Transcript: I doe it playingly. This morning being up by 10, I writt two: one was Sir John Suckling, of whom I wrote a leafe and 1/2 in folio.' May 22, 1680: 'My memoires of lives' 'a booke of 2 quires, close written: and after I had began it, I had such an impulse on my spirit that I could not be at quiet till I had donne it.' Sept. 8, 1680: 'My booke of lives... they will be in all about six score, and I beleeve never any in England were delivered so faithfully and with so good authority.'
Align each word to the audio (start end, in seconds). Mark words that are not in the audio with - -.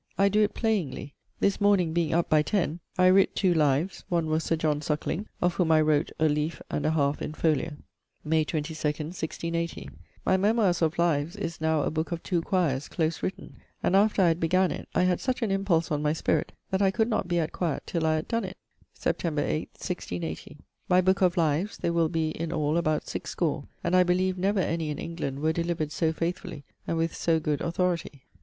I 0.17 0.29
doe 0.29 0.39
it 0.39 0.55
playingly. 0.55 1.13
This 1.41 1.61
morning 1.61 1.93
being 1.93 2.11
up 2.11 2.27
by 2.27 2.41
10, 2.41 2.79
I 2.97 3.07
writt 3.11 3.35
two: 3.35 3.53
one 4.09 4.25
was 4.25 4.43
Sir 4.43 4.55
John 4.55 4.81
Suckling, 4.81 5.27
of 5.43 5.53
whom 5.53 5.71
I 5.71 5.79
wrote 5.81 6.09
a 6.17 6.27
leafe 6.27 6.59
and 6.71 6.85
1/2 6.85 7.21
in 7.21 7.35
folio.' 7.35 7.73
May 8.25 8.43
22, 8.43 8.73
1680: 8.73 9.91
'My 10.25 10.37
memoires 10.37 10.81
of 10.81 10.97
lives' 10.97 11.35
'a 11.61 11.91
booke 11.91 12.11
of 12.11 12.23
2 12.23 12.41
quires, 12.41 12.87
close 12.87 13.21
written: 13.21 13.57
and 13.83 13.95
after 13.95 14.23
I 14.23 14.29
had 14.29 14.39
began 14.39 14.71
it, 14.71 14.89
I 14.95 15.03
had 15.03 15.19
such 15.19 15.43
an 15.43 15.51
impulse 15.51 15.91
on 15.91 16.01
my 16.01 16.13
spirit 16.13 16.51
that 16.71 16.81
I 16.81 16.89
could 16.89 17.07
not 17.07 17.27
be 17.27 17.37
at 17.37 17.51
quiet 17.51 17.83
till 17.85 18.07
I 18.07 18.15
had 18.15 18.27
donne 18.27 18.45
it.' 18.45 18.57
Sept. 18.97 19.23
8, 19.25 19.25
1680: 19.75 20.57
'My 20.89 21.01
booke 21.01 21.21
of 21.21 21.37
lives... 21.37 21.77
they 21.77 21.91
will 21.91 22.09
be 22.09 22.31
in 22.31 22.51
all 22.51 22.75
about 22.77 23.07
six 23.07 23.29
score, 23.29 23.67
and 23.83 23.95
I 23.95 24.01
beleeve 24.01 24.35
never 24.39 24.61
any 24.61 24.89
in 24.89 24.97
England 24.97 25.41
were 25.43 25.53
delivered 25.53 25.91
so 25.91 26.11
faithfully 26.11 26.63
and 26.87 26.97
with 26.97 27.15
so 27.15 27.39
good 27.39 27.61
authority.' 27.61 28.25